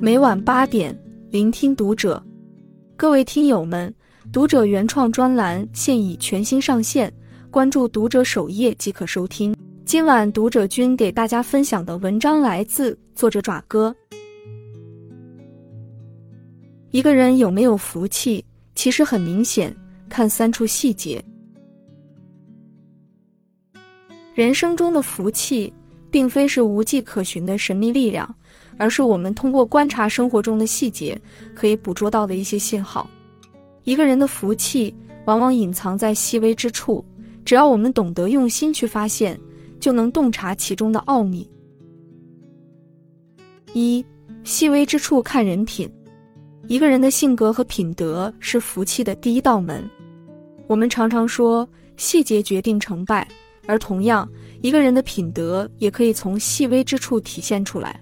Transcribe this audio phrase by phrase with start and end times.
[0.00, 0.96] 每晚八点，
[1.28, 2.24] 聆听读者。
[2.96, 3.92] 各位听友们，
[4.32, 7.12] 读者原创专栏现已全新上线，
[7.50, 9.56] 关注读者首页即可收听。
[9.84, 13.92] 今晚读者君给大家分享的文章来自作者爪哥。
[16.92, 18.44] 一个人有没有福气，
[18.76, 19.76] 其实很明显，
[20.08, 21.20] 看三处细节。
[24.32, 25.72] 人生中的福气，
[26.10, 28.32] 并非是无迹可寻的神秘力量，
[28.76, 31.20] 而是我们通过观察生活中的细节，
[31.54, 33.08] 可以捕捉到的一些信号。
[33.84, 34.94] 一个人的福气，
[35.26, 37.04] 往往隐藏在细微之处，
[37.44, 39.38] 只要我们懂得用心去发现，
[39.80, 41.48] 就能洞察其中的奥秘。
[43.72, 44.04] 一，
[44.44, 45.90] 细微之处看人品。
[46.66, 49.82] 一个人的性格和品德是福气的第一道门。
[50.66, 51.66] 我们常常说，
[51.96, 53.26] 细节决定成败。
[53.68, 54.26] 而同样，
[54.62, 58.00] 一个人的品德也可以从细微之处体现出来。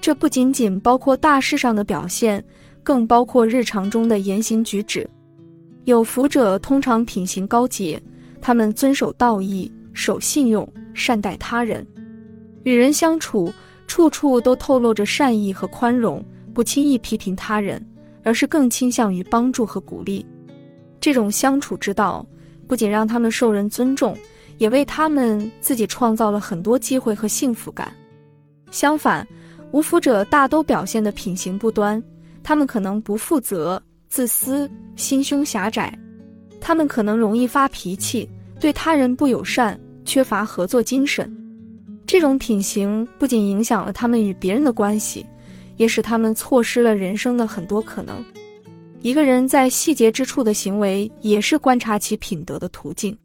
[0.00, 2.42] 这不仅仅包括大事上的表现，
[2.84, 5.08] 更包括日常中的言行举止。
[5.84, 8.00] 有福者通常品行高洁，
[8.40, 11.84] 他们遵守道义、守信用、善待他人，
[12.62, 13.52] 与人相处
[13.88, 17.84] 处处都透露着善意和宽容，不轻易批评他人，
[18.22, 20.24] 而是更倾向于帮助和鼓励。
[21.00, 22.24] 这种相处之道，
[22.68, 24.16] 不仅让他们受人尊重。
[24.58, 27.92] 也为他们自己创造了很多机会和幸福感。
[28.70, 29.26] 相反，
[29.70, 32.02] 无福者大都表现的品行不端，
[32.42, 35.96] 他们可能不负责、自私、心胸狭窄，
[36.60, 41.30] 他们可能容易发脾气，对他人不友善，缺乏合作精神。
[42.06, 45.24] 这种品行不仅影响了他们与别人的关系，
[45.76, 48.22] 也使他们错失了人生的很多可能。
[49.00, 53.16] 一个人在细节之处的行为，也是观察其品德的途径。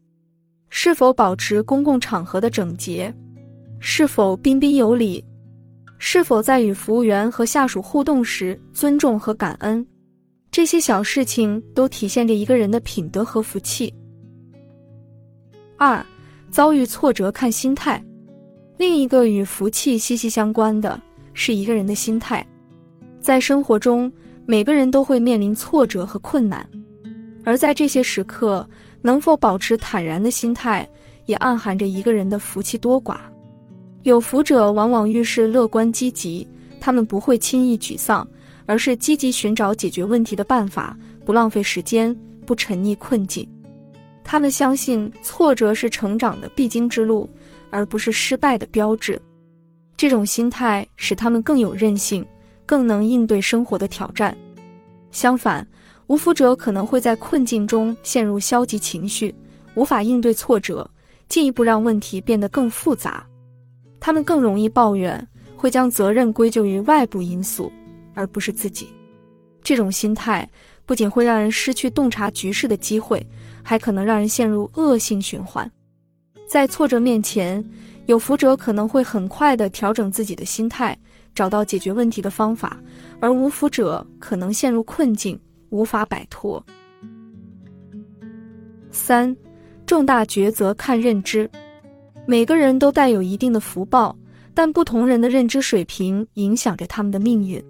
[0.70, 3.12] 是否保持公共场合的整洁？
[3.80, 5.22] 是否彬彬有礼？
[5.98, 9.84] 是否在与服务员和下属互动时尊重和感恩？
[10.50, 13.92] 这些小事情都体现着一个人的品德和福气。
[15.76, 16.04] 二，
[16.50, 18.02] 遭遇挫折看心态。
[18.78, 20.98] 另一个与福气息息相关的
[21.34, 22.46] 是一个人的心态。
[23.20, 24.10] 在生活中，
[24.46, 26.66] 每个人都会面临挫折和困难，
[27.44, 28.66] 而在这些时刻。
[29.02, 30.88] 能否保持坦然的心态，
[31.26, 33.16] 也暗含着一个人的福气多寡。
[34.02, 36.46] 有福者往往遇事乐观积极，
[36.80, 38.26] 他们不会轻易沮丧，
[38.66, 42.16] 而是积极寻找解决问题的办法，不浪费时间，
[42.46, 43.46] 不沉溺困境。
[44.24, 47.28] 他们相信挫折是成长的必经之路，
[47.70, 49.20] 而不是失败的标志。
[49.96, 52.24] 这种心态使他们更有韧性，
[52.64, 54.34] 更能应对生活的挑战。
[55.10, 55.66] 相反，
[56.10, 59.32] 无福者可能会在困境中陷入消极情绪，
[59.76, 60.90] 无法应对挫折，
[61.28, 63.24] 进一步让问题变得更复杂。
[64.00, 67.70] 他们更容易抱怨，会将责任归咎于外部因素，
[68.12, 68.88] 而不是自己。
[69.62, 70.50] 这种心态
[70.84, 73.24] 不仅会让人失去洞察局势的机会，
[73.62, 75.70] 还可能让人陷入恶性循环。
[76.48, 77.64] 在挫折面前，
[78.06, 80.98] 有福者可能会很快地调整自己的心态，
[81.36, 82.76] 找到解决问题的方法，
[83.20, 85.40] 而无福者可能陷入困境。
[85.70, 86.62] 无法摆脱。
[88.90, 89.34] 三，
[89.86, 91.50] 重大抉择看认知。
[92.26, 94.16] 每个人都带有一定的福报，
[94.52, 97.62] 但不同人的认知水平影响着他们的命运。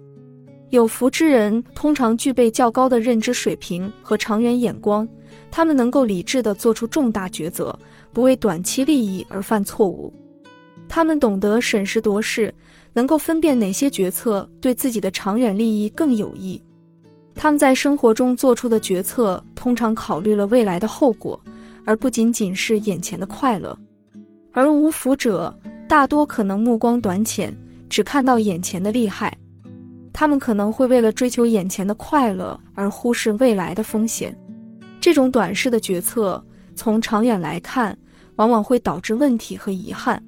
[0.69, 5.07] 有福之人通常具备较高的认知水平和长远眼光，
[5.49, 7.77] 他们能够理智地做出重大抉择，
[8.13, 10.13] 不为短期利益而犯错误。
[10.87, 12.53] 他们懂得审时度势，
[12.93, 16.61] 能够分辨哪些决策对自己的长远利益更有益。
[17.33, 21.39] 他们在生活中做出的决策通常考虑了未来的后果，
[21.85, 23.77] 而不仅仅是眼前的快乐。
[24.51, 27.55] 而无福者大多可能目光短浅，
[27.89, 29.35] 只看到眼前的利害。
[30.13, 34.37] 他们可能会为了追求眼前的快乐而忽视未来的风险。
[34.99, 36.43] 这种短视的决策，
[36.75, 37.97] 从长远来看，
[38.35, 40.21] 往往会导致问题和遗憾。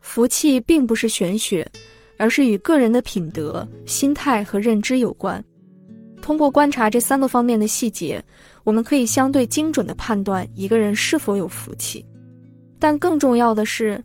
[0.00, 1.70] 福气并不是玄学。
[2.16, 5.42] 而是与个人的品德、心态和认知有关。
[6.22, 8.22] 通过观察这三个方面的细节，
[8.64, 12.04] 我们可以相对精准地判断一个人是否有福气。
[12.78, 14.02] 但更重要的是，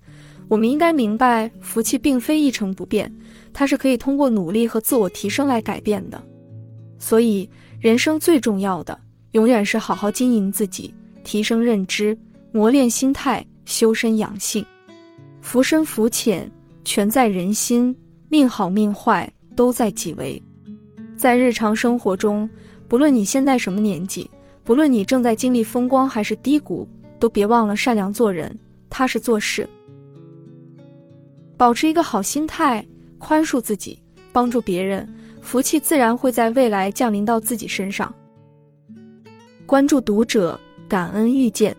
[0.48, 3.12] 我们应该明白，福气并非一成不变，
[3.54, 6.22] 它是可以通过努力和自我提升来改变的。
[7.00, 7.50] 所以，
[7.80, 8.98] 人生最重要的，
[9.32, 10.94] 永远是好好经营自己，
[11.24, 12.16] 提升认知，
[12.52, 14.64] 磨练心态，修身养性。
[15.42, 16.50] 福深福浅，
[16.84, 17.96] 全在人心。
[18.30, 20.42] 命好命坏都在己为，
[21.18, 22.50] 在日常生活中，
[22.88, 24.32] 不论你现在什么年纪，
[24.64, 26.88] 不论你正在经历风光还是低谷，
[27.20, 28.58] 都别忘了善良做人，
[28.90, 29.68] 踏实做事，
[31.58, 32.86] 保持一个好心态，
[33.18, 34.02] 宽恕自己，
[34.32, 35.06] 帮助别人，
[35.42, 38.16] 福气自然会在未来降临到自己身上。
[39.66, 40.58] 关注读者，
[40.88, 41.76] 感恩遇见。